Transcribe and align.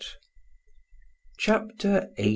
Chapter 1.37 2.09
1. 2.17 2.29